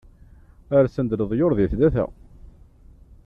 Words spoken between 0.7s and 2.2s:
Rsen-d leḍyur di tlata.